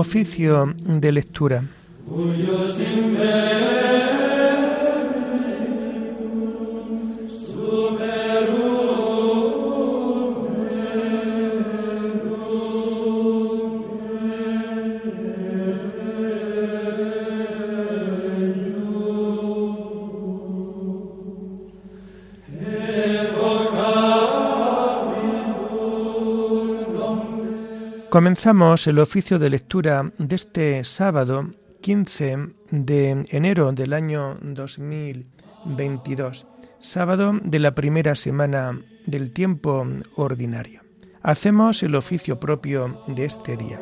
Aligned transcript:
Oficio 0.00 0.72
de 0.82 1.12
lectura. 1.12 1.62
Comenzamos 28.10 28.86
el 28.88 28.98
oficio 28.98 29.38
de 29.38 29.50
lectura 29.50 30.12
de 30.18 30.34
este 30.34 30.82
sábado 30.82 31.48
15 31.80 32.38
de 32.72 33.24
enero 33.28 33.70
del 33.70 33.92
año 33.92 34.36
2022, 34.42 36.44
sábado 36.80 37.38
de 37.40 37.60
la 37.60 37.76
primera 37.76 38.16
semana 38.16 38.76
del 39.06 39.32
tiempo 39.32 39.86
ordinario. 40.16 40.82
Hacemos 41.22 41.84
el 41.84 41.94
oficio 41.94 42.40
propio 42.40 43.04
de 43.06 43.26
este 43.26 43.56
día. 43.56 43.80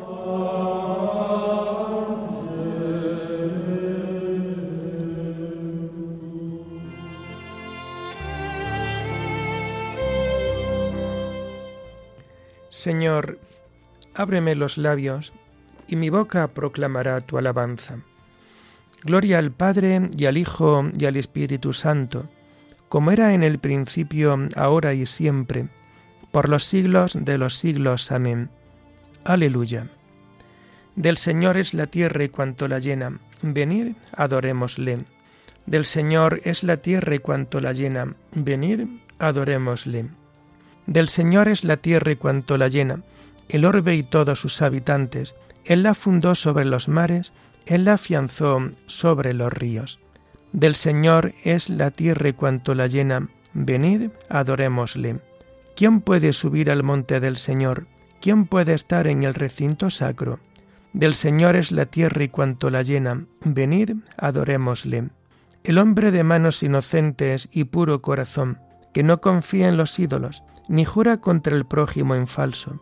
Señor, 12.67 13.39
ábreme 14.19 14.53
los 14.53 14.77
labios, 14.77 15.31
y 15.87 15.95
mi 15.95 16.09
boca 16.09 16.49
proclamará 16.49 17.21
tu 17.21 17.37
alabanza. 17.37 17.99
Gloria 19.03 19.39
al 19.39 19.51
Padre 19.51 20.09
y 20.17 20.25
al 20.25 20.37
Hijo 20.37 20.89
y 20.99 21.05
al 21.05 21.15
Espíritu 21.15 21.71
Santo, 21.71 22.27
como 22.89 23.11
era 23.11 23.33
en 23.33 23.43
el 23.43 23.59
principio, 23.59 24.37
ahora 24.57 24.93
y 24.93 25.05
siempre, 25.05 25.69
por 26.31 26.49
los 26.49 26.65
siglos 26.65 27.17
de 27.21 27.37
los 27.37 27.55
siglos. 27.55 28.11
Amén. 28.11 28.49
Aleluya. 29.23 29.87
Del 30.97 31.15
Señor 31.15 31.55
es 31.55 31.73
la 31.73 31.87
tierra 31.87 32.25
y 32.25 32.29
cuanto 32.29 32.67
la 32.67 32.79
llena. 32.79 33.19
Venid, 33.41 33.93
adorémosle. 34.17 34.97
Del 35.65 35.85
Señor 35.85 36.41
es 36.43 36.63
la 36.63 36.77
tierra 36.77 37.15
y 37.15 37.19
cuanto 37.19 37.61
la 37.61 37.71
llena. 37.71 38.15
Venid, 38.33 38.81
adorémosle. 39.17 40.09
Del 40.87 41.07
Señor 41.07 41.47
es 41.47 41.63
la 41.63 41.77
tierra 41.77 42.11
y 42.11 42.15
cuanto 42.17 42.57
la 42.57 42.67
llena 42.67 43.01
el 43.49 43.65
orbe 43.65 43.95
y 43.95 44.03
todos 44.03 44.39
sus 44.39 44.61
habitantes. 44.61 45.35
Él 45.65 45.83
la 45.83 45.95
fundó 45.95 46.35
sobre 46.35 46.65
los 46.65 46.87
mares, 46.87 47.33
Él 47.65 47.85
la 47.85 47.93
afianzó 47.93 48.71
sobre 48.85 49.33
los 49.33 49.51
ríos. 49.51 49.99
Del 50.53 50.75
Señor 50.75 51.33
es 51.43 51.69
la 51.69 51.91
tierra 51.91 52.29
y 52.29 52.33
cuanto 52.33 52.73
la 52.73 52.87
llena. 52.87 53.27
Venid, 53.53 54.11
adorémosle. 54.29 55.19
¿Quién 55.75 56.01
puede 56.01 56.33
subir 56.33 56.71
al 56.71 56.83
monte 56.83 57.19
del 57.19 57.37
Señor? 57.37 57.87
¿Quién 58.21 58.45
puede 58.45 58.73
estar 58.73 59.07
en 59.07 59.23
el 59.23 59.33
recinto 59.33 59.89
sacro? 59.89 60.39
Del 60.93 61.13
Señor 61.13 61.55
es 61.55 61.71
la 61.71 61.85
tierra 61.85 62.23
y 62.23 62.29
cuanto 62.29 62.69
la 62.69 62.81
llena. 62.81 63.25
Venid, 63.43 63.91
adorémosle. 64.17 65.09
El 65.63 65.77
hombre 65.77 66.11
de 66.11 66.23
manos 66.23 66.63
inocentes 66.63 67.49
y 67.51 67.65
puro 67.65 67.99
corazón, 67.99 68.59
que 68.93 69.03
no 69.03 69.21
confía 69.21 69.67
en 69.67 69.77
los 69.77 69.99
ídolos, 69.99 70.43
ni 70.67 70.85
jura 70.85 71.17
contra 71.17 71.55
el 71.55 71.65
prójimo 71.65 72.15
en 72.15 72.27
falso 72.27 72.79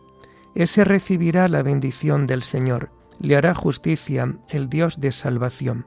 ese 0.58 0.82
recibirá 0.82 1.46
la 1.46 1.62
bendición 1.62 2.26
del 2.26 2.42
Señor, 2.42 2.90
le 3.20 3.36
hará 3.36 3.54
justicia 3.54 4.34
el 4.48 4.68
Dios 4.68 5.00
de 5.00 5.12
salvación. 5.12 5.86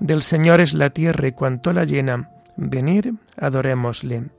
Del 0.00 0.22
Señor 0.22 0.62
es 0.62 0.72
la 0.72 0.88
tierra 0.88 1.28
y 1.28 1.32
cuanto 1.32 1.74
la 1.74 1.84
llena, 1.84 2.30
venid, 2.56 3.08
adorémosle. 3.36 4.30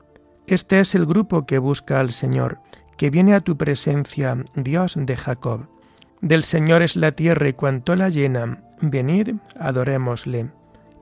Este 0.48 0.80
es 0.80 0.96
el 0.96 1.06
grupo 1.06 1.46
que 1.46 1.58
busca 1.58 2.00
al 2.00 2.10
Señor, 2.10 2.58
que 2.96 3.10
viene 3.10 3.36
a 3.36 3.40
tu 3.40 3.56
presencia, 3.56 4.36
Dios 4.56 4.98
de 4.98 5.16
Jacob. 5.16 5.68
Del 6.20 6.42
Señor 6.42 6.82
es 6.82 6.96
la 6.96 7.12
tierra 7.12 7.48
y 7.48 7.52
cuanto 7.52 7.94
la 7.94 8.08
llena, 8.08 8.64
venid, 8.80 9.36
adorémosle. 9.60 10.50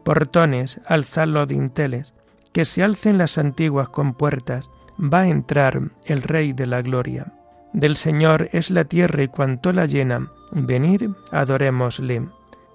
Portones, 0.05 0.83
alzad 0.85 1.29
los 1.29 1.49
dinteles, 1.49 2.13
que 2.53 2.67
se 2.67 2.83
alcen 2.83 3.17
las 3.17 3.39
antiguas 3.39 3.89
compuertas, 3.89 4.69
va 5.01 5.21
a 5.21 5.29
entrar 5.29 5.81
el 6.05 6.21
Rey 6.21 6.53
de 6.53 6.67
la 6.67 6.83
Gloria. 6.83 7.33
Del 7.77 7.99
Señor 7.99 8.49
es 8.53 8.71
la 8.71 8.87
tierra 8.87 9.23
y 9.23 9.29
cuanto 9.29 9.71
la 9.71 9.85
llena. 9.85 10.33
Venid, 10.51 11.11
adorémosle. 11.31 12.27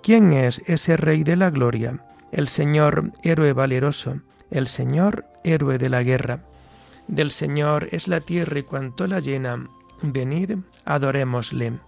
¿Quién 0.03 0.31
es 0.31 0.61
ese 0.67 0.95
Rey 0.95 1.23
de 1.23 1.35
la 1.35 1.49
gloria? 1.49 2.05
El 2.31 2.47
Señor, 2.47 3.11
héroe 3.23 3.53
valeroso, 3.53 4.21
el 4.51 4.67
Señor, 4.67 5.25
héroe 5.43 5.79
de 5.79 5.89
la 5.89 6.03
guerra. 6.03 6.41
Del 7.07 7.31
Señor 7.31 7.87
es 7.89 8.07
la 8.07 8.21
tierra 8.21 8.59
y 8.59 8.61
cuanto 8.61 9.07
la 9.07 9.19
llena. 9.19 9.67
Venid, 10.03 10.57
adorémosle. 10.85 11.79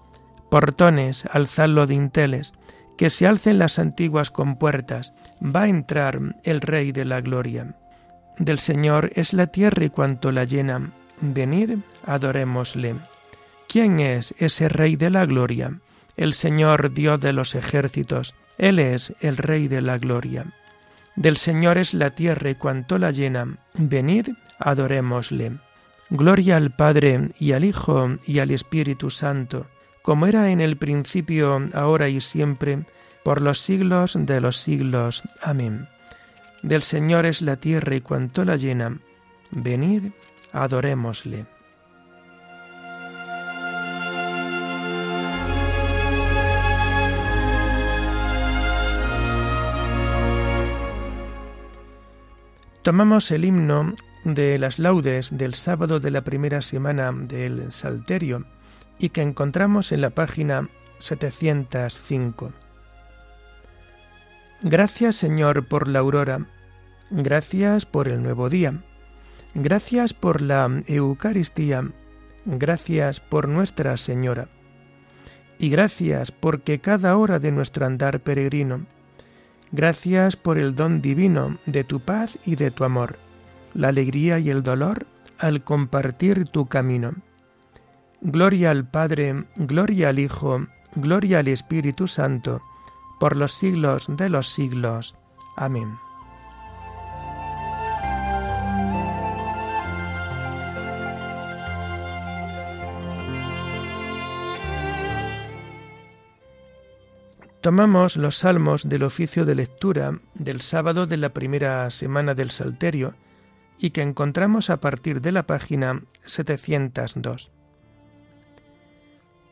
Portones, 0.50 1.28
alzad 1.32 1.70
los 1.70 1.90
dinteles, 1.90 2.54
que 2.98 3.12
se 3.12 3.28
alcen 3.28 3.60
las 3.60 3.78
antiguas 3.78 4.32
compuertas, 4.32 5.14
va 5.40 5.64
a 5.64 5.70
entrar 5.70 6.20
el 6.44 6.62
Rey 6.62 6.92
de 6.92 7.06
la 7.06 7.22
gloria. 7.22 7.76
Del 8.40 8.58
Señor 8.58 9.12
es 9.14 9.34
la 9.34 9.46
tierra 9.46 9.86
y 9.86 9.90
cuanto 9.92 10.32
la 10.32 10.46
llena 10.46 10.94
venid, 11.24 11.78
adorémosle. 12.06 12.96
¿Quién 13.68 14.00
es 14.00 14.36
ese 14.38 14.68
Rey 14.68 14.96
de 14.96 15.10
la 15.10 15.26
Gloria? 15.26 15.80
El 16.18 16.34
Señor 16.34 16.94
Dios 16.94 17.22
de 17.22 17.34
los 17.34 17.56
ejércitos, 17.56 18.36
Él 18.58 18.78
es 18.78 19.14
el 19.22 19.38
Rey 19.38 19.68
de 19.68 19.82
la 19.82 19.98
Gloria. 19.98 20.46
Del 21.16 21.38
Señor 21.38 21.78
es 21.78 21.94
la 21.94 22.12
tierra 22.12 22.50
y 22.50 22.56
cuanto 22.56 22.98
la 22.98 23.12
llena, 23.12 23.58
venid, 23.76 24.30
adorémosle. 24.60 25.54
Gloria 26.10 26.58
al 26.58 26.76
Padre 26.76 27.32
y 27.40 27.54
al 27.54 27.64
Hijo 27.64 28.10
y 28.26 28.40
al 28.40 28.52
Espíritu 28.52 29.10
Santo, 29.10 29.68
como 30.02 30.28
era 30.28 30.52
en 30.52 30.60
el 30.60 30.78
principio, 30.78 31.70
ahora 31.74 32.10
y 32.10 32.20
siempre, 32.20 32.86
por 33.24 33.42
los 33.42 33.60
siglos 33.60 34.18
de 34.20 34.42
los 34.42 34.58
siglos. 34.58 35.24
Amén. 35.42 35.88
Del 36.62 36.84
Señor 36.84 37.26
es 37.26 37.42
la 37.42 37.56
tierra 37.56 37.96
y 37.96 38.02
cuanto 38.02 38.44
la 38.44 38.58
llena, 38.58 39.00
venid, 39.52 40.12
adorémosle. 40.54 41.46
Tomamos 52.84 53.32
el 53.32 53.46
himno 53.46 53.94
de 54.26 54.58
las 54.58 54.78
laudes 54.78 55.36
del 55.36 55.54
sábado 55.54 56.00
de 56.00 56.12
la 56.12 56.24
primera 56.24 56.62
semana 56.62 57.12
del 57.14 57.72
Salterio 57.72 58.46
y 59.00 59.10
que 59.10 59.22
encontramos 59.22 59.92
en 59.92 60.02
la 60.02 60.10
página 60.12 60.70
705. 61.00 62.52
Gracias 64.62 65.16
Señor 65.16 65.68
por 65.68 65.88
la 65.88 66.00
aurora, 66.00 66.46
gracias 67.10 67.86
por 67.86 68.08
el 68.08 68.22
nuevo 68.22 68.50
día 68.50 68.82
Gracias 69.56 70.14
por 70.16 70.42
la 70.42 70.82
Eucaristía, 70.88 71.88
gracias 72.46 73.20
por 73.20 73.48
Nuestra 73.48 73.98
Señora, 73.98 74.48
y 75.60 75.70
gracias 75.70 76.32
porque 76.32 76.80
cada 76.80 77.16
hora 77.18 77.38
de 77.38 77.52
nuestro 77.52 77.86
andar 77.86 78.20
peregrino, 78.22 78.88
gracias 79.72 80.36
por 80.38 80.58
el 80.58 80.74
don 80.74 81.04
divino 81.04 81.60
de 81.68 81.84
tu 81.84 82.00
paz 82.00 82.40
y 82.48 82.56
de 82.56 82.72
tu 82.72 82.84
amor, 82.84 83.18
la 83.76 83.90
alegría 83.90 84.40
y 84.40 84.50
el 84.50 84.64
dolor 84.64 85.06
al 85.38 85.64
compartir 85.64 86.48
tu 86.48 86.66
camino. 86.66 87.14
Gloria 88.22 88.72
al 88.72 88.90
Padre, 88.90 89.46
gloria 89.56 90.10
al 90.10 90.18
Hijo, 90.18 90.66
gloria 90.96 91.40
al 91.40 91.48
Espíritu 91.48 92.08
Santo, 92.08 92.64
por 93.20 93.38
los 93.38 93.54
siglos 93.54 94.08
de 94.10 94.30
los 94.30 94.50
siglos. 94.50 95.16
Amén. 95.58 96.03
Tomamos 107.64 108.18
los 108.18 108.40
salmos 108.40 108.90
del 108.90 109.04
oficio 109.04 109.46
de 109.46 109.56
lectura 109.56 110.20
del 110.34 110.60
sábado 110.60 111.08
de 111.08 111.16
la 111.16 111.30
primera 111.30 111.90
semana 111.92 112.34
del 112.34 112.52
Salterio 112.52 113.14
y 113.80 113.92
que 113.92 114.02
encontramos 114.02 114.70
a 114.70 114.82
partir 114.82 115.22
de 115.22 115.32
la 115.32 115.48
página 115.48 116.04
702. 116.26 117.54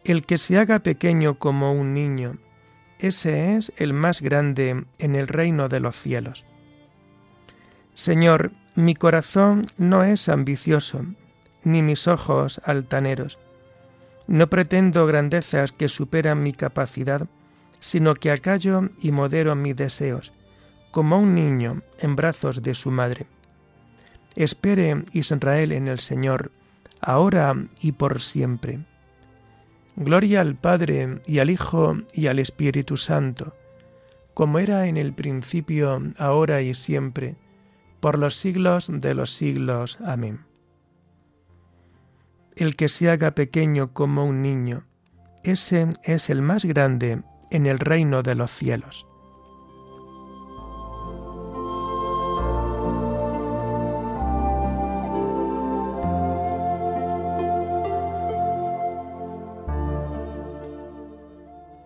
El 0.04 0.25
que 0.25 0.38
se 0.38 0.58
haga 0.58 0.80
pequeño 0.80 1.40
como 1.40 1.72
un 1.72 1.94
niño, 1.94 2.38
ese 3.00 3.56
es 3.56 3.72
el 3.78 3.94
más 3.94 4.22
grande 4.22 4.84
en 4.98 5.16
el 5.16 5.30
reino 5.30 5.69
de 5.69 5.80
los 5.80 5.96
cielos. 5.96 6.44
Señor, 7.94 8.52
mi 8.75 8.94
corazón 8.94 9.68
no 9.78 10.04
es 10.04 10.28
ambicioso, 10.28 11.06
ni 11.63 11.81
mis 11.81 12.10
ojos 12.10 12.60
altaneros. 12.66 13.40
No 14.28 14.50
pretendo 14.50 15.06
grandezas 15.06 15.72
que 15.72 15.88
superan 15.88 16.44
mi 16.44 16.52
capacidad, 16.52 17.30
sino 17.81 18.13
que 18.13 18.31
acallo 18.31 18.89
y 19.01 19.12
modero 19.12 19.56
mis 19.56 19.75
deseos, 19.75 20.31
como 20.92 21.18
un 21.18 21.33
niño 21.33 21.81
en 22.00 22.16
brazos 22.16 22.62
de 22.62 22.75
su 22.75 22.92
madre. 22.92 23.25
Espere 24.36 25.04
Israel 25.12 25.74
en 25.74 25.88
el 25.88 26.00
Señor, 26.00 26.51
ahora 27.01 27.56
y 27.81 27.94
por 27.94 28.22
siempre. 28.22 28.86
Gloria 29.95 30.42
al 30.42 30.56
Padre 30.56 31.22
y 31.25 31.39
al 31.39 31.50
Hijo 31.50 31.98
y 32.13 32.28
al 32.28 32.39
Espíritu 32.39 32.98
Santo, 32.98 33.56
como 34.36 34.60
era 34.60 34.86
en 34.88 34.95
el 34.95 35.13
principio, 35.13 36.01
ahora 36.18 36.62
y 36.62 36.75
siempre, 36.75 37.36
por 38.00 38.19
los 38.19 38.36
siglos 38.36 38.89
de 38.94 39.16
los 39.16 39.34
siglos. 39.34 39.98
Amén. 40.06 40.45
El 42.56 42.75
que 42.75 42.89
se 42.89 43.10
haga 43.10 43.31
pequeño 43.31 43.92
como 43.92 44.24
un 44.24 44.44
niño, 44.44 44.86
ese 45.44 45.88
es 46.04 46.30
el 46.30 46.44
más 46.44 46.63
grande 46.66 47.24
en 47.51 47.65
el 47.65 47.80
reino 47.80 48.24
de 48.24 48.36
los 48.36 48.51
cielos. 48.51 49.07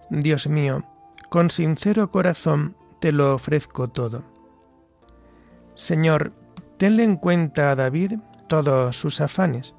Dios 0.10 0.48
mío, 0.48 0.84
con 1.30 1.50
sincero 1.50 2.10
corazón 2.10 2.78
te 3.00 3.12
lo 3.12 3.34
ofrezco 3.34 3.90
todo. 3.90 4.24
Señor, 5.76 6.32
tenle 6.78 7.04
en 7.04 7.18
cuenta 7.18 7.72
a 7.72 7.76
David 7.76 8.20
todos 8.48 8.96
sus 8.96 9.20
afanes, 9.20 9.76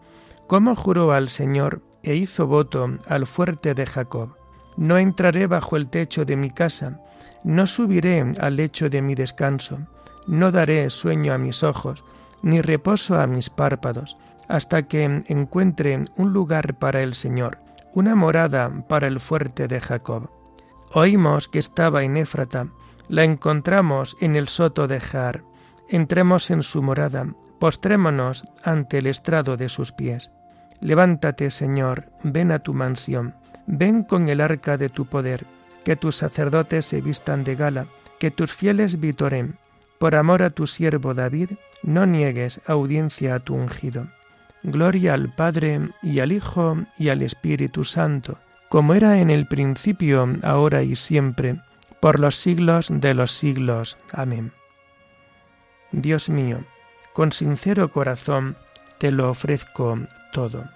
como 0.47 0.77
juró 0.77 1.13
al 1.13 1.29
Señor 1.29 1.83
e 2.03 2.15
hizo 2.17 2.47
voto 2.47 2.99
al 3.09 3.27
fuerte 3.27 3.75
de 3.75 3.87
Jacob. 3.87 4.37
No 4.77 4.99
entraré 4.99 5.47
bajo 5.47 5.77
el 5.77 5.89
techo 5.89 6.25
de 6.25 6.37
mi 6.37 6.51
casa, 6.51 7.01
no 7.45 7.67
subiré 7.67 8.33
al 8.41 8.57
lecho 8.57 8.91
de 8.91 9.03
mi 9.03 9.15
descanso, 9.15 9.79
no 10.27 10.51
daré 10.51 10.91
sueño 10.91 11.33
a 11.33 11.39
mis 11.39 11.63
ojos, 11.63 12.05
ni 12.43 12.61
reposo 12.61 13.19
a 13.19 13.27
mis 13.27 13.51
párpados, 13.51 14.17
hasta 14.49 14.83
que 14.83 15.05
encuentre 15.05 16.03
un 16.17 16.33
lugar 16.33 16.75
para 16.75 17.03
el 17.03 17.15
Señor, 17.15 17.59
una 17.95 18.15
morada 18.15 18.71
para 18.89 19.07
el 19.07 19.21
fuerte 19.21 19.69
de 19.69 19.81
Jacob. 19.81 20.31
Oímos 20.93 21.49
que 21.49 21.59
estaba 21.59 22.05
en 22.05 22.17
Éfrata, 22.17 22.69
la 23.09 23.25
encontramos 23.25 24.17
en 24.21 24.37
el 24.37 24.49
soto 24.49 24.87
de 24.87 25.01
Jar. 25.01 25.43
Entremos 25.89 26.51
en 26.51 26.63
su 26.63 26.83
morada, 26.83 27.27
postrémonos 27.59 28.45
ante 28.65 28.99
el 28.99 29.07
estrado 29.07 29.57
de 29.57 29.69
sus 29.69 29.93
pies. 29.93 30.31
Levántate, 30.81 31.51
Señor, 31.51 32.11
ven 32.23 32.53
a 32.53 32.59
tu 32.59 32.75
mansión, 32.75 33.35
ven 33.67 34.03
con 34.03 34.29
el 34.29 34.41
arca 34.41 34.77
de 34.77 34.89
tu 34.89 35.07
poder, 35.07 35.45
que 35.85 35.97
tus 35.97 36.17
sacerdotes 36.17 36.87
se 36.87 37.01
vistan 37.01 37.45
de 37.45 37.57
gala, 37.57 37.87
que 38.19 38.31
tus 38.31 38.53
fieles 38.53 39.01
vitoren. 39.01 39.59
Por 39.99 40.15
amor 40.15 40.43
a 40.43 40.51
tu 40.51 40.67
siervo 40.67 41.15
David, 41.15 41.51
no 41.83 42.07
niegues 42.07 42.61
audiencia 42.67 43.35
a 43.35 43.39
tu 43.39 43.55
ungido. 43.55 44.09
Gloria 44.63 45.15
al 45.15 45.33
Padre 45.35 45.91
y 46.03 46.21
al 46.21 46.33
Hijo 46.33 46.77
y 46.99 47.09
al 47.09 47.23
Espíritu 47.23 47.85
Santo, 47.85 48.39
como 48.69 48.95
era 48.95 49.21
en 49.21 49.31
el 49.31 49.47
principio, 49.47 50.29
ahora 50.43 50.83
y 50.83 50.97
siempre, 50.97 51.61
por 52.01 52.21
los 52.21 52.37
siglos 52.37 52.89
de 52.93 53.15
los 53.15 53.33
siglos. 53.33 53.97
Amén. 54.13 54.53
Dios 55.93 56.29
mío, 56.29 56.65
con 57.13 57.33
sincero 57.33 57.93
corazón 57.93 58.57
te 58.99 59.11
lo 59.13 59.31
ofrezco 59.31 59.99
todo. 60.33 60.76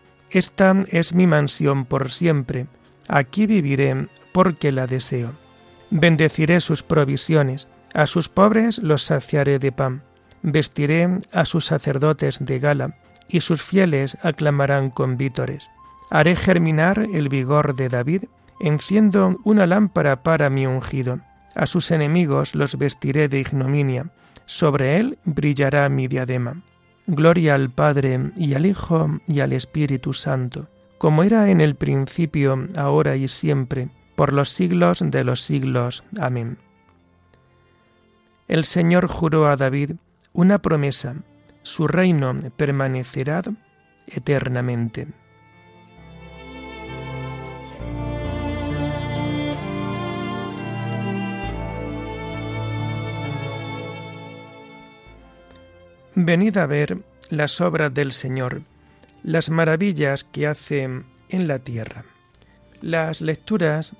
esta 0.31 0.75
es 0.89 1.13
mi 1.13 1.27
mansión 1.27 1.85
por 1.85 2.11
siempre, 2.11 2.67
aquí 3.07 3.45
viviré 3.45 4.07
porque 4.31 4.71
la 4.71 4.87
deseo. 4.87 5.31
Bendeciré 5.89 6.61
sus 6.61 6.83
provisiones, 6.83 7.67
a 7.93 8.05
sus 8.05 8.29
pobres 8.29 8.77
los 8.77 9.03
saciaré 9.03 9.59
de 9.59 9.71
pan, 9.71 10.03
vestiré 10.41 11.09
a 11.33 11.45
sus 11.45 11.65
sacerdotes 11.65 12.39
de 12.39 12.59
gala, 12.59 12.95
y 13.27 13.41
sus 13.41 13.61
fieles 13.61 14.17
aclamarán 14.23 14.89
con 14.89 15.17
vítores. 15.17 15.69
Haré 16.09 16.35
germinar 16.35 17.07
el 17.13 17.29
vigor 17.29 17.75
de 17.75 17.89
David, 17.89 18.23
enciendo 18.59 19.37
una 19.43 19.67
lámpara 19.67 20.23
para 20.23 20.49
mi 20.49 20.65
ungido. 20.65 21.19
A 21.55 21.65
sus 21.65 21.91
enemigos 21.91 22.55
los 22.55 22.77
vestiré 22.77 23.27
de 23.27 23.39
ignominia, 23.39 24.11
sobre 24.45 24.97
él 24.97 25.17
brillará 25.23 25.87
mi 25.89 26.07
diadema. 26.07 26.61
Gloria 27.07 27.55
al 27.55 27.69
Padre 27.71 28.31
y 28.35 28.53
al 28.53 28.65
Hijo 28.65 29.19
y 29.27 29.39
al 29.39 29.53
Espíritu 29.53 30.13
Santo, 30.13 30.67
como 30.97 31.23
era 31.23 31.49
en 31.49 31.61
el 31.61 31.75
principio, 31.75 32.67
ahora 32.75 33.15
y 33.15 33.27
siempre, 33.27 33.89
por 34.15 34.33
los 34.33 34.49
siglos 34.49 35.03
de 35.03 35.23
los 35.23 35.41
siglos. 35.41 36.03
Amén. 36.19 36.57
El 38.47 38.65
Señor 38.65 39.07
juró 39.07 39.47
a 39.47 39.55
David 39.55 39.93
una 40.33 40.59
promesa, 40.59 41.15
su 41.63 41.87
reino 41.87 42.35
permanecerá 42.55 43.41
eternamente. 44.07 45.07
Venid 56.23 56.55
a 56.57 56.67
ver 56.67 56.99
las 57.29 57.61
obras 57.61 57.91
del 57.91 58.11
Señor, 58.11 58.61
las 59.23 59.49
maravillas 59.49 60.23
que 60.23 60.45
hace 60.45 60.83
en 60.83 61.47
la 61.47 61.57
tierra. 61.57 62.05
Las 62.79 63.21
lecturas 63.21 63.95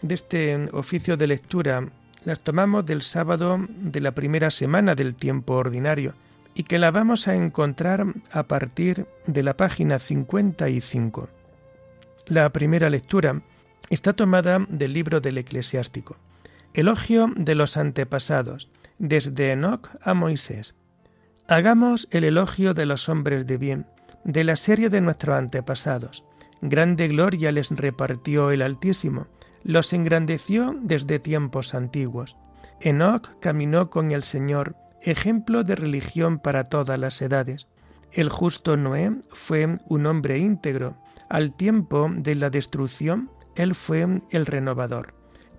de 0.00 0.14
este 0.14 0.64
oficio 0.72 1.18
de 1.18 1.26
lectura 1.26 1.86
las 2.24 2.40
tomamos 2.40 2.86
del 2.86 3.02
sábado 3.02 3.58
de 3.68 4.00
la 4.00 4.12
primera 4.12 4.48
semana 4.48 4.94
del 4.94 5.14
tiempo 5.14 5.56
ordinario 5.56 6.14
y 6.54 6.62
que 6.62 6.78
la 6.78 6.90
vamos 6.90 7.28
a 7.28 7.34
encontrar 7.34 8.06
a 8.32 8.44
partir 8.44 9.06
de 9.26 9.42
la 9.42 9.54
página 9.54 9.98
55. 9.98 11.28
La 12.28 12.50
primera 12.50 12.88
lectura 12.88 13.42
está 13.90 14.14
tomada 14.14 14.64
del 14.70 14.94
libro 14.94 15.20
del 15.20 15.36
eclesiástico. 15.36 16.16
Elogio 16.72 17.30
de 17.36 17.54
los 17.54 17.76
antepasados, 17.76 18.70
desde 18.98 19.52
Enoch 19.52 19.90
a 20.00 20.14
Moisés. 20.14 20.74
Hagamos 21.50 22.08
el 22.10 22.24
elogio 22.24 22.74
de 22.74 22.84
los 22.84 23.08
hombres 23.08 23.46
de 23.46 23.56
bien, 23.56 23.86
de 24.22 24.44
la 24.44 24.54
serie 24.54 24.90
de 24.90 25.00
nuestros 25.00 25.34
antepasados. 25.34 26.22
Grande 26.60 27.08
gloria 27.08 27.52
les 27.52 27.70
repartió 27.70 28.50
el 28.50 28.60
Altísimo, 28.60 29.28
los 29.64 29.94
engrandeció 29.94 30.76
desde 30.82 31.18
tiempos 31.18 31.74
antiguos. 31.74 32.36
Enoc 32.82 33.30
caminó 33.40 33.88
con 33.88 34.10
el 34.10 34.24
Señor, 34.24 34.76
ejemplo 35.00 35.64
de 35.64 35.74
religión 35.74 36.38
para 36.38 36.64
todas 36.64 36.98
las 36.98 37.22
edades. 37.22 37.66
El 38.12 38.28
justo 38.28 38.76
Noé 38.76 39.16
fue 39.30 39.78
un 39.88 40.04
hombre 40.04 40.36
íntegro. 40.36 40.98
Al 41.30 41.56
tiempo 41.56 42.10
de 42.14 42.34
la 42.34 42.50
destrucción, 42.50 43.30
él 43.56 43.74
fue 43.74 44.06
el 44.32 44.44
renovador. 44.44 45.14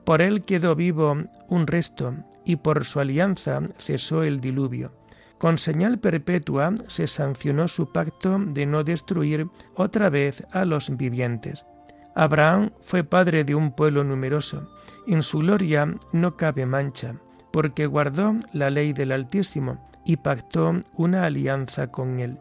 Por 0.05 0.21
él 0.21 0.45
quedó 0.45 0.75
vivo 0.75 1.17
un 1.47 1.65
resto, 1.65 2.13
y 2.45 2.57
por 2.57 2.85
su 2.85 2.99
alianza 2.99 3.61
cesó 3.79 4.21
el 4.21 4.39
diluvio. 4.39 4.98
Con 5.39 5.57
señal 5.57 5.99
perpetua 5.99 6.73
se 6.87 7.07
sancionó 7.07 7.69
su 7.69 7.93
pacto 7.93 8.37
de 8.39 8.65
no 8.65 8.83
destruir 8.83 9.47
otra 9.73 10.09
vez 10.09 10.43
a 10.51 10.65
los 10.65 10.95
vivientes. 10.95 11.65
Abraham 12.13 12.71
fue 12.81 13.05
padre 13.05 13.45
de 13.45 13.55
un 13.55 13.71
pueblo 13.71 14.03
numeroso. 14.03 14.69
En 15.07 15.23
su 15.23 15.39
gloria 15.39 15.95
no 16.11 16.35
cabe 16.35 16.65
mancha, 16.65 17.15
porque 17.53 17.85
guardó 17.85 18.35
la 18.51 18.69
ley 18.69 18.91
del 18.91 19.13
Altísimo 19.13 19.89
y 20.05 20.17
pactó 20.17 20.73
una 20.97 21.23
alianza 21.23 21.87
con 21.87 22.19
él. 22.19 22.37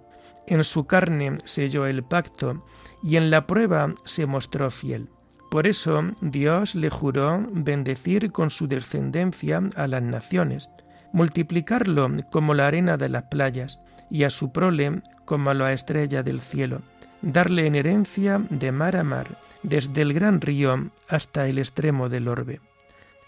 En 0.49 0.65
su 0.65 0.87
carne 0.87 1.37
selló 1.45 1.87
el 1.87 2.03
pacto 2.03 2.65
y 3.03 3.17
en 3.17 3.31
la 3.31 3.47
prueba 3.47 3.95
se 4.05 4.27
mostró 4.27 4.71
fiel. 4.71 5.09
Por 5.53 5.69
eso 5.69 6.03
Dios 6.21 6.75
le 6.75 6.91
juró 6.91 7.47
bendecir 7.53 8.33
con 8.33 8.51
su 8.51 8.67
descendencia 8.67 9.63
a 9.77 9.87
las 9.87 10.03
naciones, 10.03 10.69
multiplicarlo 11.13 12.11
como 12.31 12.55
la 12.55 12.67
arena 12.67 12.97
de 12.97 13.09
las 13.09 13.25
playas, 13.25 13.81
y 14.11 14.25
a 14.25 14.31
su 14.31 14.53
prole 14.53 15.03
como 15.25 15.51
a 15.51 15.55
la 15.55 15.73
estrella 15.73 16.23
del 16.23 16.41
cielo, 16.41 16.81
darle 17.23 17.67
en 17.67 17.75
herencia 17.75 18.41
de 18.51 18.73
mar 18.73 18.97
a 18.97 19.05
mar, 19.05 19.27
desde 19.63 20.03
el 20.03 20.13
gran 20.13 20.41
río 20.41 20.91
hasta 21.09 21.49
el 21.49 21.59
extremo 21.59 22.09
del 22.09 22.29
orbe. 22.29 22.61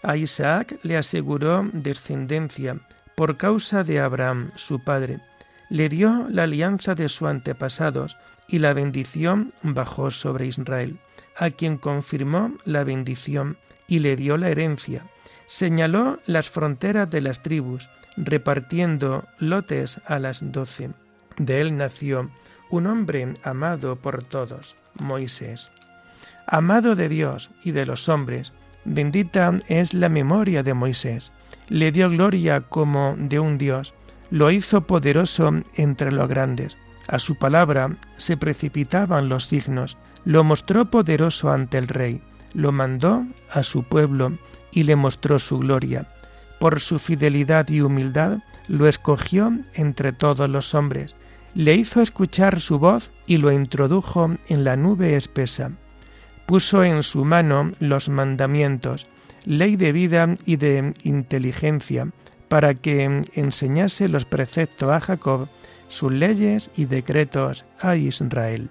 A 0.03 0.17
Isaac 0.17 0.79
le 0.81 0.97
aseguró 0.97 1.69
descendencia 1.73 2.77
por 3.15 3.37
causa 3.37 3.83
de 3.83 3.99
Abraham, 3.99 4.49
su 4.55 4.83
padre. 4.83 5.19
Le 5.69 5.89
dio 5.89 6.27
la 6.29 6.43
alianza 6.43 6.95
de 6.95 7.07
sus 7.07 7.27
antepasados 7.27 8.17
y 8.47 8.59
la 8.59 8.73
bendición 8.73 9.53
bajó 9.61 10.09
sobre 10.09 10.47
Israel, 10.47 10.97
a 11.37 11.51
quien 11.51 11.77
confirmó 11.77 12.55
la 12.65 12.83
bendición 12.83 13.57
y 13.87 13.99
le 13.99 14.15
dio 14.15 14.37
la 14.37 14.49
herencia. 14.49 15.05
Señaló 15.51 16.17
las 16.27 16.49
fronteras 16.49 17.09
de 17.09 17.19
las 17.19 17.43
tribus, 17.43 17.89
repartiendo 18.15 19.25
lotes 19.37 19.99
a 20.05 20.17
las 20.17 20.49
doce. 20.53 20.91
De 21.35 21.59
él 21.59 21.75
nació 21.75 22.31
un 22.69 22.87
hombre 22.87 23.33
amado 23.43 23.97
por 23.97 24.23
todos, 24.23 24.77
Moisés. 25.01 25.73
Amado 26.47 26.95
de 26.95 27.09
Dios 27.09 27.51
y 27.65 27.71
de 27.71 27.85
los 27.85 28.07
hombres, 28.07 28.53
Bendita 28.85 29.53
es 29.67 29.93
la 29.93 30.07
memoria 30.07 30.63
de 30.63 30.73
Moisés. 30.73 31.33
Le 31.67 31.91
dio 31.91 32.09
gloria 32.09 32.61
como 32.61 33.15
de 33.17 33.41
un 33.41 33.57
Dios. 33.57 33.93
Lo 34.29 34.51
hizo 34.51 34.87
poderoso 34.87 35.51
entre 35.75 36.13
los 36.13 36.29
grandes. 36.29 36.77
A 37.09 37.19
su 37.19 37.35
palabra 37.35 37.97
se 38.15 38.37
precipitaban 38.37 39.27
los 39.27 39.47
signos. 39.47 39.97
Lo 40.23 40.45
mostró 40.45 40.89
poderoso 40.89 41.51
ante 41.51 41.77
el 41.77 41.89
rey. 41.89 42.21
Lo 42.53 42.71
mandó 42.71 43.25
a 43.51 43.63
su 43.63 43.83
pueblo 43.83 44.37
y 44.71 44.83
le 44.83 44.95
mostró 44.95 45.39
su 45.39 45.59
gloria. 45.59 46.07
Por 46.59 46.79
su 46.79 46.99
fidelidad 46.99 47.67
y 47.69 47.81
humildad 47.81 48.39
lo 48.67 48.87
escogió 48.87 49.51
entre 49.73 50.13
todos 50.13 50.49
los 50.49 50.75
hombres. 50.75 51.15
Le 51.55 51.75
hizo 51.75 52.01
escuchar 52.01 52.59
su 52.59 52.79
voz 52.79 53.11
y 53.25 53.37
lo 53.37 53.51
introdujo 53.51 54.31
en 54.47 54.63
la 54.63 54.75
nube 54.75 55.15
espesa 55.15 55.71
puso 56.51 56.83
en 56.83 57.01
su 57.01 57.23
mano 57.23 57.71
los 57.79 58.09
mandamientos, 58.09 59.07
ley 59.45 59.77
de 59.77 59.93
vida 59.93 60.35
y 60.45 60.57
de 60.57 60.93
inteligencia, 61.03 62.09
para 62.49 62.73
que 62.73 63.21
enseñase 63.35 64.09
los 64.09 64.25
preceptos 64.25 64.89
a 64.89 64.99
Jacob, 64.99 65.47
sus 65.87 66.11
leyes 66.11 66.69
y 66.75 66.87
decretos 66.87 67.63
a 67.79 67.95
Israel. 67.95 68.69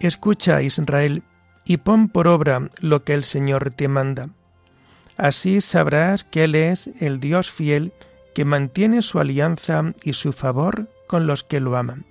Escucha, 0.00 0.62
Israel, 0.62 1.22
y 1.64 1.76
pon 1.76 2.08
por 2.08 2.26
obra 2.26 2.70
lo 2.80 3.04
que 3.04 3.12
el 3.12 3.22
Señor 3.22 3.72
te 3.72 3.86
manda 3.86 4.30
Así 5.20 5.60
sabrás 5.60 6.24
que 6.24 6.44
Él 6.44 6.54
es 6.54 6.88
el 6.98 7.20
Dios 7.20 7.50
fiel 7.50 7.92
que 8.34 8.46
mantiene 8.46 9.02
su 9.02 9.18
alianza 9.18 9.92
y 10.02 10.14
su 10.14 10.32
favor 10.32 10.88
con 11.06 11.26
los 11.26 11.44
que 11.44 11.60
lo 11.60 11.76
aman. 11.76 12.06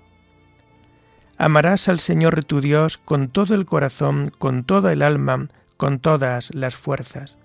Amarás 1.35 1.89
al 1.89 1.99
Señor 1.99 2.43
tu 2.43 2.61
Dios 2.61 2.99
con 2.99 3.29
todo 3.29 3.55
el 3.55 3.65
corazón, 3.65 4.31
con 4.37 4.63
toda 4.63 4.93
el 4.93 5.01
alma, 5.01 5.47
con 5.75 5.97
todas 5.97 6.53
las 6.53 6.75
fuerzas. 6.75 7.39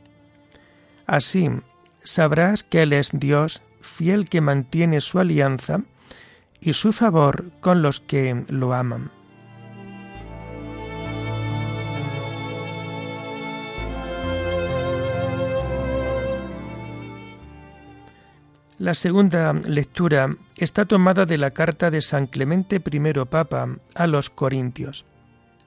Así 1.07 1.49
sabrás 2.03 2.63
que 2.63 2.83
Él 2.83 2.93
es 2.93 3.09
Dios 3.15 3.63
fiel 3.81 4.29
que 4.29 4.43
mantiene 4.43 5.01
su 5.01 5.19
alianza 5.19 5.81
y 6.61 6.75
su 6.75 6.93
favor 6.93 7.53
con 7.61 7.81
los 7.81 8.01
que 8.01 8.45
lo 8.49 8.75
aman. 8.75 9.11
La 18.79 18.95
segunda 18.95 19.53
lectura 19.53 20.37
está 20.57 20.85
tomada 20.85 21.27
de 21.27 21.39
la 21.39 21.53
carta 21.53 21.93
de 21.93 22.01
San 22.01 22.27
Clemente 22.27 22.83
I 22.85 23.13
Papa 23.31 23.69
a 23.95 24.07
los 24.09 24.31
Corintios. 24.31 25.07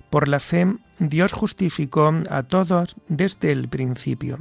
Por 0.09 0.27
la 0.27 0.41
fe, 0.41 0.75
Dios 0.99 1.31
justificó 1.31 2.13
a 2.29 2.43
todos 2.43 2.97
desde 3.07 3.53
el 3.53 3.69
principio. 3.69 4.39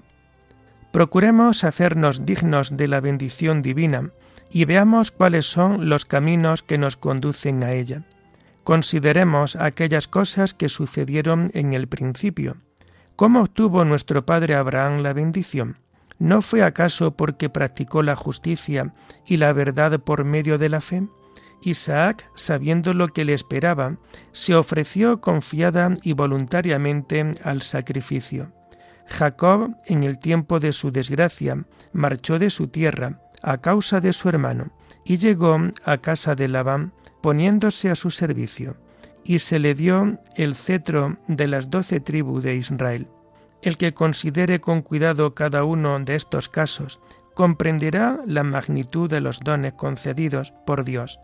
Procuremos 0.91 1.63
hacernos 1.63 2.27
dignos 2.27 2.77
de 2.77 2.89
la 2.89 3.01
bendición 3.01 3.63
divina 3.63 4.11
y 4.51 4.65
veamos 4.65 5.13
cuáles 5.13 5.47
son 5.47 5.89
los 5.89 6.05
caminos 6.05 6.65
que 6.65 6.77
nos 6.77 6.97
conducen 6.97 7.63
a 7.63 7.73
ella. 7.73 8.03
Consideremos 8.65 9.55
aquellas 9.55 10.09
cosas 10.09 10.55
que 10.55 10.69
sucedieron 10.69 11.53
en 11.55 11.73
el 11.73 11.87
principio. 11.87 12.57
¿Cómo 13.15 13.43
obtuvo 13.43 13.85
nuestro 13.85 14.27
padre 14.27 14.57
Abraham 14.57 15.03
la 15.03 15.13
bendición? 15.13 15.79
¿No 16.19 16.41
fue 16.41 16.63
acaso 16.63 17.17
porque 17.17 17.51
practicó 17.51 18.03
la 18.03 18.17
justicia 18.17 18.95
y 19.27 19.37
la 19.37 19.53
verdad 19.53 20.01
por 20.01 20.25
medio 20.25 20.59
de 20.59 20.69
la 20.69 20.81
fe? 20.81 21.07
Isaac, 21.63 22.31
sabiendo 22.35 22.93
lo 22.95 23.09
que 23.09 23.25
le 23.25 23.35
esperaba, 23.35 23.97
se 24.33 24.55
ofreció 24.55 25.21
confiada 25.21 25.93
y 26.03 26.13
voluntariamente 26.13 27.35
al 27.43 27.63
sacrificio. 27.63 28.53
Jacob, 29.07 29.77
en 29.87 30.05
el 30.05 30.19
tiempo 30.19 30.59
de 30.59 30.73
su 30.73 30.91
desgracia, 30.91 31.65
marchó 31.93 32.39
de 32.39 32.51
su 32.51 32.69
tierra 32.69 33.21
a 33.43 33.59
causa 33.59 34.01
de 34.01 34.13
su 34.13 34.29
hermano, 34.29 34.73
y 35.05 35.19
llegó 35.19 35.59
a 35.85 35.99
casa 35.99 36.35
de 36.35 36.49
Labán, 36.49 36.93
poniéndose 37.21 37.91
a 37.91 37.95
su 37.95 38.11
servicio, 38.11 38.77
y 39.25 39.39
se 39.39 39.59
le 39.59 39.75
dio 39.75 40.19
el 40.37 40.57
cetro 40.57 41.19
de 41.29 41.47
las 41.47 41.71
doce 41.71 42.01
tribus 42.01 42.43
de 42.43 42.57
Israel. 42.57 43.09
El 43.63 43.77
que 43.77 43.95
considere 43.95 44.61
con 44.61 44.83
cuidado 44.83 45.35
cada 45.35 45.65
uno 45.65 45.99
de 46.01 46.15
estos 46.15 46.49
casos 46.49 47.01
comprenderá 47.35 48.21
la 48.27 48.43
magnitud 48.43 49.11
de 49.11 49.21
los 49.21 49.41
dones 49.41 49.75
concedidos 49.75 50.53
por 50.67 50.85
Dios. 50.85 51.19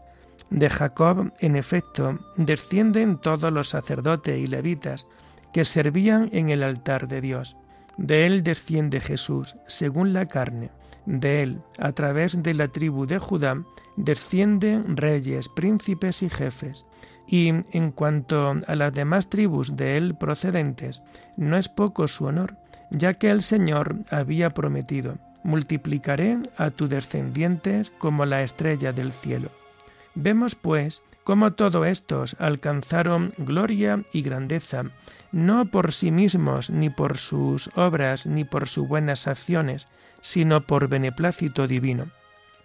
De 0.50 0.68
Jacob, 0.68 1.32
en 1.40 1.56
efecto, 1.56 2.18
descienden 2.36 3.18
todos 3.18 3.52
los 3.52 3.70
sacerdotes 3.70 4.38
y 4.38 4.46
levitas 4.46 5.06
que 5.52 5.64
servían 5.64 6.28
en 6.32 6.50
el 6.50 6.62
altar 6.62 7.08
de 7.08 7.20
Dios. 7.20 7.56
De 7.96 8.26
él 8.26 8.42
desciende 8.42 9.00
Jesús, 9.00 9.56
según 9.66 10.12
la 10.12 10.26
carne. 10.26 10.70
De 11.06 11.42
él, 11.42 11.60
a 11.78 11.92
través 11.92 12.42
de 12.42 12.54
la 12.54 12.68
tribu 12.68 13.06
de 13.06 13.18
Judá, 13.18 13.62
descienden 13.96 14.96
reyes, 14.96 15.48
príncipes 15.48 16.22
y 16.22 16.30
jefes 16.30 16.86
y 17.26 17.48
en 17.48 17.92
cuanto 17.92 18.54
a 18.66 18.74
las 18.76 18.92
demás 18.92 19.28
tribus 19.28 19.76
de 19.76 19.96
él 19.96 20.14
procedentes, 20.14 21.02
no 21.36 21.56
es 21.56 21.68
poco 21.68 22.08
su 22.08 22.26
honor, 22.26 22.56
ya 22.90 23.14
que 23.14 23.30
el 23.30 23.42
Señor 23.42 23.96
había 24.10 24.50
prometido, 24.50 25.18
multiplicaré 25.42 26.38
a 26.56 26.70
tus 26.70 26.90
descendientes 26.90 27.90
como 27.90 28.26
la 28.26 28.42
estrella 28.42 28.92
del 28.92 29.12
cielo. 29.12 29.48
Vemos, 30.14 30.54
pues, 30.54 31.02
cómo 31.24 31.52
todos 31.52 31.86
estos 31.86 32.36
alcanzaron 32.38 33.32
gloria 33.38 34.04
y 34.12 34.22
grandeza, 34.22 34.84
no 35.30 35.66
por 35.70 35.92
sí 35.92 36.10
mismos, 36.10 36.70
ni 36.70 36.90
por 36.90 37.16
sus 37.18 37.70
obras, 37.76 38.26
ni 38.26 38.44
por 38.44 38.68
sus 38.68 38.88
buenas 38.88 39.26
acciones, 39.26 39.88
sino 40.20 40.66
por 40.66 40.88
beneplácito 40.88 41.66
divino. 41.66 42.08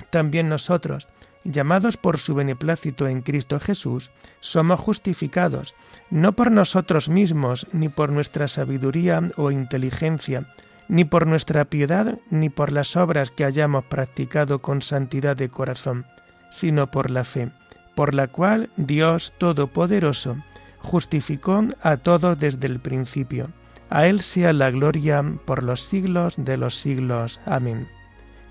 También 0.10 0.50
nosotros, 0.50 1.08
llamados 1.44 1.98
por 1.98 2.18
su 2.18 2.36
beneplácito 2.36 3.08
en 3.08 3.22
Cristo 3.22 3.60
Jesús, 3.60 4.12
somos 4.40 4.80
justificados, 4.80 5.76
no 6.10 6.34
por 6.34 6.52
nosotros 6.52 7.10
mismos, 7.10 7.68
ni 7.72 7.90
por 7.90 8.12
nuestra 8.12 8.48
sabiduría 8.48 9.22
o 9.38 9.52
inteligencia, 9.52 10.54
ni 10.88 11.06
por 11.06 11.28
nuestra 11.28 11.66
piedad, 11.66 12.20
ni 12.30 12.50
por 12.50 12.72
las 12.72 12.96
obras 12.96 13.32
que 13.32 13.46
hayamos 13.46 13.86
practicado 13.86 14.60
con 14.60 14.82
santidad 14.82 15.36
de 15.36 15.50
corazón, 15.50 16.06
sino 16.50 16.92
por 16.92 17.12
la 17.12 17.24
fe, 17.24 17.52
por 17.98 18.14
la 18.14 18.28
cual 18.28 18.70
Dios 18.78 19.34
Todopoderoso 19.40 20.38
justificó 20.78 21.64
a 21.82 21.98
todos 21.98 22.38
desde 22.38 22.68
el 22.68 22.80
principio. 22.80 23.50
A 23.90 24.06
Él 24.06 24.22
sea 24.22 24.54
la 24.54 24.70
gloria 24.70 25.26
por 25.46 25.64
los 25.64 25.82
siglos 25.82 26.36
de 26.38 26.58
los 26.58 26.76
siglos. 26.76 27.42
Amén. 27.48 27.88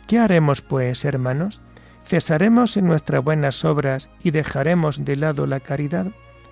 ¿Qué 0.08 0.18
haremos, 0.18 0.62
pues, 0.62 1.04
hermanos? 1.04 1.62
¿Cesaremos 2.04 2.76
en 2.76 2.86
nuestras 2.88 3.22
buenas 3.22 3.64
obras 3.64 4.10
y 4.20 4.32
dejaremos 4.32 5.04
de 5.04 5.14
lado 5.14 5.46
la 5.46 5.60
caridad? 5.60 6.08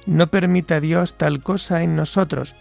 No 0.06 0.28
permita 0.28 0.78
Dios 0.78 1.18
tal 1.18 1.42
cosa 1.42 1.82
en 1.82 1.96
nosotros. 1.96 2.54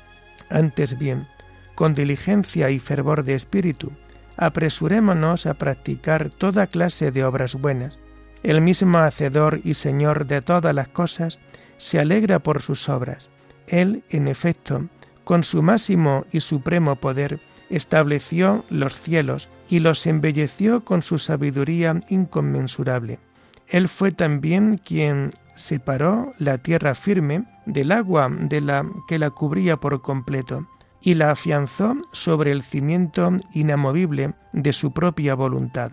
Antes 0.50 0.98
bien, 0.98 1.28
con 1.76 1.94
diligencia 1.94 2.72
y 2.72 2.80
fervor 2.80 3.24
de 3.24 3.36
espíritu, 3.36 3.92
apresurémonos 4.38 5.46
a 5.46 5.54
practicar 5.54 6.32
toda 6.32 6.66
clase 6.66 7.12
de 7.12 7.24
obras 7.24 7.54
buenas. 7.54 8.00
El 8.44 8.60
mismo 8.60 8.98
Hacedor 9.00 9.62
y 9.64 9.74
Señor 9.74 10.28
de 10.28 10.42
todas 10.42 10.76
las 10.76 10.90
cosas 10.90 11.40
se 11.78 12.00
alegra 12.00 12.40
por 12.40 12.62
sus 12.62 12.90
obras. 12.90 13.32
Él, 13.68 14.04
en 14.10 14.28
efecto, 14.28 14.90
con 15.24 15.46
su 15.46 15.64
máximo 15.64 16.26
y 16.34 16.42
supremo 16.42 16.98
poder, 16.98 17.40
estableció 17.70 18.66
los 18.70 18.96
cielos 18.96 19.48
y 19.70 19.80
los 19.80 20.06
embelleció 20.06 20.84
con 20.84 21.02
su 21.02 21.18
sabiduría 21.20 22.02
inconmensurable. 22.10 23.20
Él 23.68 23.88
fue 23.88 24.12
también 24.12 24.78
quien 24.78 25.30
separó 25.56 26.32
la 26.38 26.58
tierra 26.58 26.96
firme 26.96 27.46
del 27.66 27.94
agua 27.94 28.30
de 28.30 28.60
la 28.60 28.86
que 29.08 29.20
la 29.20 29.30
cubría 29.30 29.78
por 29.78 30.02
completo 30.02 30.68
y 31.02 31.14
la 31.14 31.32
afianzó 31.32 31.96
sobre 32.12 32.52
el 32.52 32.62
cimiento 32.62 33.32
inamovible 33.54 34.34
de 34.52 34.74
su 34.74 34.92
propia 34.92 35.34
voluntad. 35.34 35.92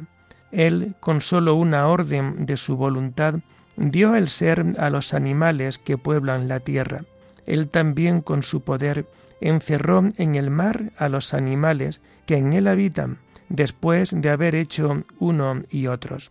Él, 0.52 0.94
con 1.00 1.20
sólo 1.20 1.54
una 1.54 1.86
orden 1.88 2.46
de 2.46 2.56
su 2.56 2.76
voluntad, 2.76 3.34
dio 3.76 4.14
el 4.16 4.28
ser 4.28 4.74
a 4.78 4.90
los 4.90 5.14
animales 5.14 5.78
que 5.78 5.98
pueblan 5.98 6.48
la 6.48 6.60
tierra. 6.60 7.04
Él 7.46 7.68
también 7.68 8.20
con 8.20 8.42
su 8.42 8.62
poder 8.62 9.06
encerró 9.40 10.04
en 10.16 10.34
el 10.34 10.50
mar 10.50 10.92
a 10.98 11.08
los 11.08 11.34
animales 11.34 12.00
que 12.26 12.36
en 12.36 12.52
él 12.52 12.68
habitan, 12.68 13.18
después 13.48 14.12
de 14.14 14.30
haber 14.30 14.54
hecho 14.54 15.02
uno 15.18 15.60
y 15.70 15.86
otros. 15.86 16.30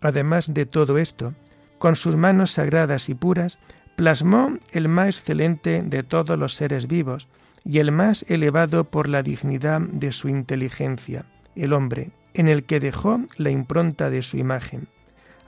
Además 0.00 0.52
de 0.54 0.66
todo 0.66 0.98
esto, 0.98 1.34
con 1.78 1.96
sus 1.96 2.16
manos 2.16 2.52
sagradas 2.52 3.08
y 3.08 3.14
puras, 3.14 3.58
plasmó 3.96 4.58
el 4.72 4.88
más 4.88 5.18
excelente 5.18 5.82
de 5.82 6.02
todos 6.02 6.38
los 6.38 6.54
seres 6.54 6.86
vivos 6.86 7.28
y 7.64 7.78
el 7.78 7.90
más 7.92 8.24
elevado 8.28 8.84
por 8.84 9.08
la 9.08 9.22
dignidad 9.22 9.80
de 9.80 10.12
su 10.12 10.28
inteligencia, 10.28 11.26
el 11.56 11.72
hombre, 11.72 12.10
en 12.36 12.48
el 12.48 12.64
que 12.64 12.80
dejó 12.80 13.20
la 13.38 13.50
impronta 13.50 14.10
de 14.10 14.22
su 14.22 14.36
imagen. 14.36 14.88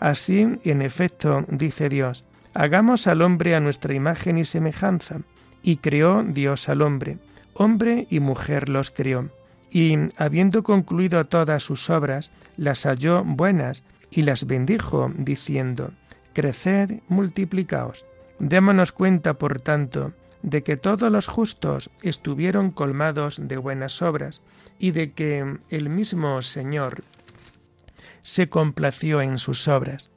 Así, 0.00 0.58
en 0.64 0.82
efecto, 0.82 1.44
dice 1.48 1.88
Dios, 1.88 2.24
hagamos 2.54 3.06
al 3.06 3.22
hombre 3.22 3.54
a 3.54 3.60
nuestra 3.60 3.94
imagen 3.94 4.38
y 4.38 4.44
semejanza, 4.44 5.20
y 5.62 5.76
creó 5.76 6.22
Dios 6.22 6.68
al 6.68 6.82
hombre, 6.82 7.18
hombre 7.54 8.06
y 8.10 8.20
mujer 8.20 8.68
los 8.68 8.90
creó, 8.90 9.30
y 9.70 9.96
habiendo 10.16 10.62
concluido 10.62 11.24
todas 11.24 11.62
sus 11.62 11.90
obras, 11.90 12.30
las 12.56 12.84
halló 12.84 13.22
buenas, 13.22 13.84
y 14.10 14.22
las 14.22 14.46
bendijo, 14.46 15.12
diciendo, 15.16 15.92
Creced, 16.32 17.00
multiplicaos. 17.08 18.06
Démonos 18.38 18.92
cuenta, 18.92 19.34
por 19.34 19.60
tanto, 19.60 20.12
de 20.42 20.62
que 20.62 20.76
todos 20.76 21.10
los 21.10 21.26
justos 21.26 21.90
estuvieron 22.02 22.70
colmados 22.70 23.40
de 23.42 23.56
buenas 23.56 24.02
obras, 24.02 24.42
y 24.78 24.92
de 24.92 25.12
que 25.12 25.58
el 25.70 25.88
mismo 25.88 26.40
Señor 26.42 27.02
se 28.22 28.48
complació 28.48 29.20
en 29.20 29.38
sus 29.38 29.68
obras. 29.68 30.10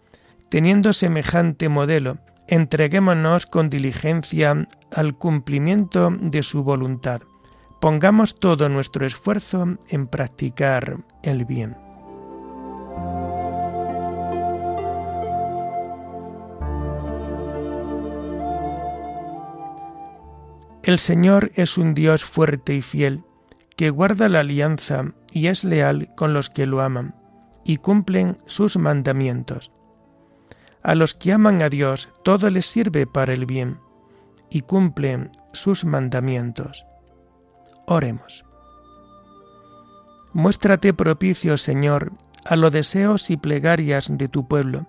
Teniendo 0.50 0.94
semejante 0.94 1.70
modelo, 1.70 2.18
entreguémonos 2.48 3.46
con 3.46 3.70
diligencia 3.70 4.68
al 4.94 5.18
cumplimiento 5.18 6.12
de 6.20 6.44
su 6.44 6.64
voluntad. 6.64 7.22
Pongamos 7.80 8.36
todo 8.36 8.70
nuestro 8.70 9.06
esfuerzo 9.06 9.78
en 9.88 10.08
practicar 10.08 10.98
el 11.24 11.46
bien. 11.46 11.91
El 20.84 20.98
Señor 20.98 21.52
es 21.54 21.78
un 21.78 21.94
Dios 21.94 22.26
fuerte 22.26 22.74
y 22.74 22.82
fiel, 22.82 23.24
que 23.78 23.92
guarda 23.92 24.30
la 24.30 24.40
alianza 24.40 25.14
y 25.32 25.48
es 25.48 25.64
leal 25.64 26.10
con 26.16 26.34
los 26.34 26.50
que 26.50 26.66
lo 26.66 26.82
aman 26.82 27.16
y 27.64 27.78
cumplen 27.78 28.40
sus 28.48 28.78
mandamientos. 28.78 29.72
A 30.82 30.96
los 30.96 31.14
que 31.14 31.34
aman 31.34 31.62
a 31.62 31.70
Dios 31.70 32.10
todo 32.24 32.50
les 32.50 32.66
sirve 32.66 33.06
para 33.06 33.34
el 33.34 33.46
bien 33.46 33.80
y 34.50 34.62
cumplen 34.62 35.30
sus 35.54 35.86
mandamientos. 35.86 36.88
Oremos. 37.86 38.44
Muéstrate 40.34 40.94
propicio, 40.94 41.58
Señor, 41.58 42.12
a 42.44 42.56
los 42.56 42.72
deseos 42.72 43.30
y 43.30 43.38
plegarias 43.38 44.10
de 44.18 44.28
tu 44.28 44.48
pueblo. 44.48 44.88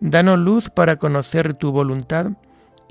Danos 0.00 0.38
luz 0.38 0.70
para 0.70 0.96
conocer 0.96 1.52
tu 1.52 1.70
voluntad 1.70 2.32